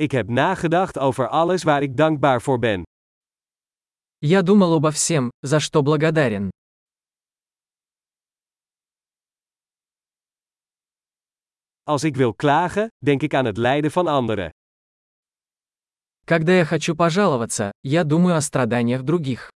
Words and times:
Ik 0.00 0.10
heb 0.10 0.28
nagedacht 0.28 0.98
over 0.98 1.28
alles 1.28 1.62
waar 1.62 1.82
ik 1.82 1.96
dankbaar 1.96 2.42
voor 2.42 2.58
ben. 2.58 2.82
Я 4.18 4.42
думал 4.42 4.72
обо 4.72 4.90
всем, 4.90 5.28
за 5.40 5.60
что 5.60 5.82
благодарен. 5.82 6.48
Als 11.82 12.04
ik 12.04 12.16
wil 12.16 12.34
klagen, 12.34 12.88
denk 13.04 13.22
ik 13.22 13.34
aan 13.34 13.44
het 13.44 13.56
lijden 13.56 13.90
van 13.90 14.06
anderen. 14.06 14.50
Когда 16.24 16.52
я 16.52 16.64
хочу 16.64 16.94
пожаловаться, 16.94 17.70
я 17.80 18.04
думаю 18.04 18.36
о 18.36 18.40
страданиях 18.40 19.02
других. 19.02 19.48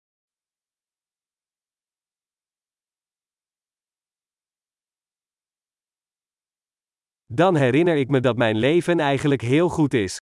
Dan 7.26 7.56
herinner 7.56 7.96
ik 7.96 8.08
me 8.08 8.20
dat 8.20 8.36
mijn 8.36 8.56
leven 8.56 9.00
eigenlijk 9.00 9.40
heel 9.40 9.68
goed 9.68 9.94
is. 9.94 10.18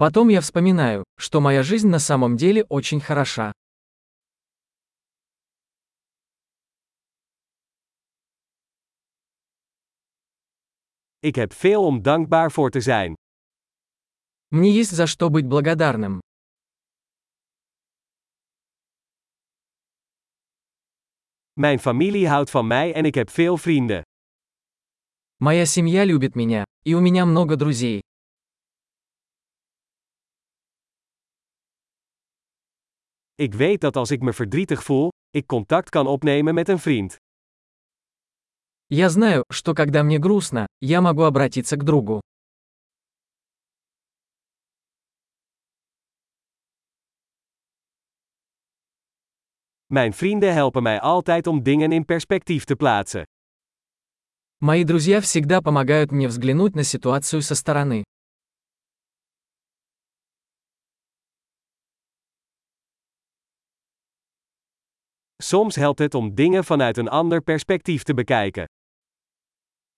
Потом 0.00 0.28
я 0.28 0.40
вспоминаю, 0.40 1.04
что 1.18 1.42
моя 1.42 1.62
жизнь 1.62 1.88
на 1.88 1.98
самом 1.98 2.38
деле 2.38 2.64
очень 2.70 3.00
хороша. 3.00 3.52
Ik 11.20 11.34
heb 11.34 11.52
veel 11.52 11.84
om 11.84 12.02
dankbaar 12.02 12.52
voor 12.52 12.70
te 12.70 12.80
zijn. 12.80 13.14
Мне 14.48 14.72
есть 14.72 14.90
за 14.90 15.06
что 15.06 15.28
быть 15.28 15.46
благодарным. 15.46 16.20
Mijn 21.52 21.78
familie 21.78 22.28
houdt 22.28 22.50
van 22.50 22.66
mij 22.66 22.94
en 22.94 23.04
ik 23.04 23.14
heb 23.14 23.30
veel 23.30 23.56
vrienden. 23.56 24.02
Моя 25.38 25.66
семья 25.66 26.04
любит 26.04 26.34
меня, 26.34 26.64
и 26.84 26.94
у 26.94 27.00
меня 27.00 27.26
много 27.26 27.56
друзей. 27.56 28.00
Ik 33.39 33.53
weet 33.53 33.81
dat 33.81 33.95
als 33.95 34.11
ik 34.11 34.21
me 34.21 34.33
verdrietig 34.33 34.83
voel, 34.83 35.09
ik 35.29 35.47
contact 35.47 35.89
kan 35.89 36.07
opnemen 36.07 36.53
met 36.53 36.69
een 36.69 36.79
vriend. 36.79 37.17
Я 38.87 39.09
знаю, 39.09 39.43
что 39.49 39.73
когда 39.73 40.03
мне 40.03 40.19
грустно, 40.19 40.67
я 40.79 41.01
могу 41.01 41.23
обратиться 41.23 41.75
к 41.75 41.83
другу. 41.83 42.19
Mijn 49.87 50.13
vrienden 50.13 50.53
helpen 50.53 50.83
mij 50.83 50.99
altijd 51.01 51.47
om 51.47 51.63
dingen 51.63 51.91
in 51.91 52.05
perspectief 52.05 52.63
te 52.63 52.75
plaatsen. 52.75 53.23
Мои 54.59 54.83
друзья 54.83 55.19
всегда 55.21 55.61
помогают 55.61 56.11
мне 56.11 56.27
взглянуть 56.27 56.75
на 56.75 56.83
ситуацию 56.83 57.41
со 57.41 57.55
стороны. 57.55 58.03
Soms 65.43 65.75
helpt 65.75 65.99
het 65.99 66.13
om 66.13 66.35
dingen 66.35 66.63
vanuit 66.63 66.97
een 66.97 67.09
ander 67.09 67.41
perspectief 67.41 68.03
te 68.03 68.13
bekijken. 68.13 68.65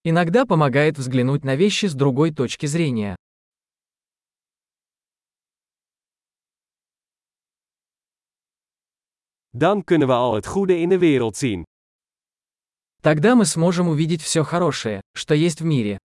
Иногда 0.01 0.45
помогает 0.45 0.97
взглянуть 0.97 1.43
на 1.43 1.55
вещи 1.55 1.85
с 1.87 1.93
другой 1.93 2.31
точки 2.31 2.65
зрения. 2.65 3.15
Dan 9.49 9.83
kunnen 9.83 10.07
we 10.07 10.13
al 10.13 10.33
het 10.35 10.45
goede 10.45 10.77
in 10.77 10.89
de 10.89 10.97
wereld 10.97 11.37
zien. 11.37 11.63
Тогда 13.01 13.35
мы 13.35 13.45
сможем 13.45 13.87
увидеть 13.87 14.21
все 14.21 14.43
хорошее, 14.43 15.01
что 15.15 15.33
есть 15.33 15.61
в 15.61 15.65
мире. 15.65 15.97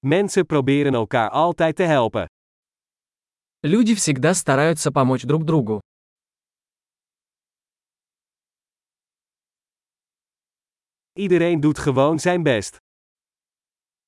Mensen 0.00 0.46
proberen 0.46 0.94
elkaar 0.94 1.30
altijd 1.30 1.76
te 1.76 1.82
helpen. 1.82 2.26
Люди 3.63 3.93
всегда 3.93 4.33
стараются 4.33 4.91
помочь 4.91 5.21
друг 5.23 5.45
другу. 5.45 5.81
Iedereen 11.13 11.59
doet 11.59 11.77
gewoon 11.79 12.19
zijn 12.19 12.43
best. 12.43 12.77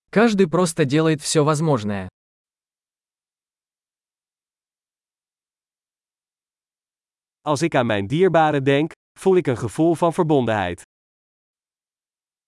Каждый 0.09 0.47
просто 0.47 0.85
делает 0.85 1.21
все 1.21 1.43
возможное. 1.43 2.07
Als 7.41 7.61
ik 7.61 7.75
aan 7.75 7.85
mijn 7.85 8.07
dierbaren 8.07 8.63
denk, 8.63 8.91
voel 9.19 9.35
ik 9.35 9.47
een 9.47 9.57
gevoel 9.57 9.95
van 9.95 10.13
verbondenheid. 10.13 10.81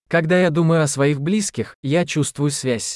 Когда 0.08 0.40
я 0.40 0.50
думаю 0.50 0.82
о 0.82 0.88
своих 0.88 1.20
близких, 1.22 1.76
я 1.82 2.06
чувствую 2.06 2.52
связь. 2.52 2.96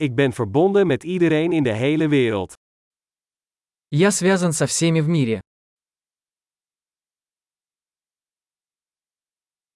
Ik 0.00 0.14
ben 0.14 0.32
verbonden 0.32 0.86
met 0.86 1.04
iedereen 1.04 1.52
in 1.52 1.62
de 1.62 1.72
hele 1.72 2.08
wereld. 2.08 2.52
Я 3.88 4.10
связан 4.10 4.52
со 4.52 4.66
всеми 4.66 5.00
в 5.00 5.08
мире. 5.08 5.40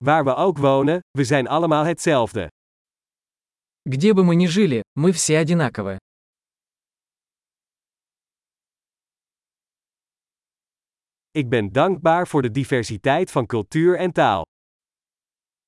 Waar 0.04 0.24
we 0.24 0.34
ook 0.34 0.58
wonen, 0.58 1.00
we 1.10 1.24
zijn 1.24 1.46
allemaal 1.48 1.84
hetzelfde. 1.84 2.48
Где 3.84 4.12
бы 4.12 4.24
мы 4.24 4.36
ни 4.36 4.46
жили, 4.46 4.82
мы 4.94 5.12
все 5.12 5.38
одинаковы. 5.38 5.96
Ik 11.30 11.48
ben 11.48 11.72
dankbaar 11.72 12.28
voor 12.28 12.42
de 12.42 12.50
diversiteit 12.50 13.30
van 13.30 13.46
cultuur 13.46 13.98
en 13.98 14.12
taal. 14.12 14.44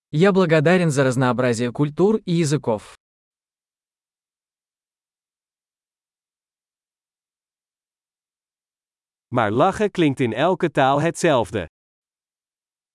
Я 0.08 0.32
благодарен 0.32 0.90
за 0.90 1.04
разнообразие 1.04 1.72
культур 1.72 2.20
и 2.24 2.32
языков. 2.32 2.94
Maar 9.34 9.50
lachen 9.50 9.90
klinkt 9.90 10.20
in 10.20 10.32
elke 10.32 10.70
taal 10.70 11.00
hetzelfde. 11.00 11.66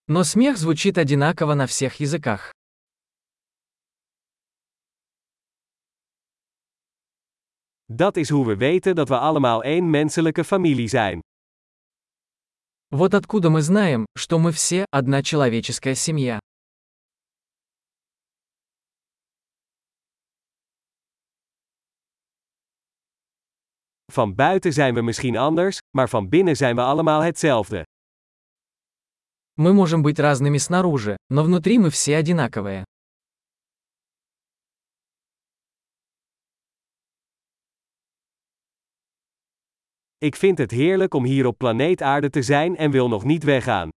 Но 0.07 0.23
смех 0.23 0.57
звучит 0.57 0.97
одинаково 0.97 1.53
на 1.53 1.65
всех 1.67 1.99
языках. 1.99 2.51
Dat 7.89 8.17
is 8.17 8.29
hoe 8.29 8.45
we 8.45 8.55
weten 8.57 8.95
dat 8.95 9.09
we 9.09 9.17
allemaal 9.17 9.63
één 9.63 9.89
menselijke 9.89 10.43
familie 10.43 10.87
zijn. 10.87 11.19
Вот 12.89 13.13
откуда 13.13 13.49
мы 13.49 13.61
знаем, 13.61 14.05
что 14.17 14.39
мы 14.39 14.51
все 14.51 14.85
одна 14.91 15.21
человеческая 15.23 15.95
семья. 15.95 16.39
Van 24.11 24.35
buiten 24.35 24.73
zijn 24.73 24.93
we 24.93 25.01
misschien 25.01 25.37
anders, 25.37 25.77
maar 25.97 26.09
van 26.09 26.29
binnen 26.29 26.55
zijn 26.55 26.75
we 26.75 26.81
allemaal 26.81 27.21
hetzelfde. 27.21 27.83
Мы 29.59 29.73
можем 29.73 30.03
быть 30.03 30.19
разными 30.19 30.57
снаружи, 30.57 31.17
но 31.29 31.43
внутри 31.43 31.79
мы 31.79 31.89
все 31.89 32.17
одинаковые. 32.17 32.83
Ik 40.17 40.35
vind 40.35 40.57
het 40.57 40.71
heerlijk 40.71 41.13
om 41.13 41.23
hier 41.23 41.45
op 41.45 41.57
planeet 41.57 42.01
Aarde 42.01 42.29
te 42.29 42.41
zijn 42.41 42.77
en 42.77 42.91
wil 42.91 43.07
nog 43.07 43.23
niet 43.23 43.43
weggaan. 43.43 43.89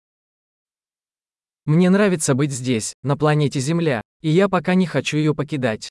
Мне 1.68 1.90
нравится 1.90 2.34
быть 2.34 2.52
здесь, 2.52 2.92
на 3.02 3.16
планете 3.16 3.60
Земля, 3.60 4.00
и 4.22 4.30
я 4.30 4.48
пока 4.48 4.74
не 4.74 4.86
хочу 4.86 5.16
ее 5.16 5.34
покидать. 5.34 5.88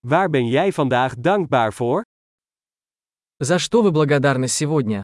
Waar 0.00 0.30
ben 0.30 0.46
jij 0.46 0.72
vandaag 0.72 1.14
dankbaar 1.14 1.72
voor? 1.72 2.02
За 3.38 3.58
что 3.58 3.82
вы 3.82 3.90
благодарны 3.90 4.48
сегодня? 4.48 5.02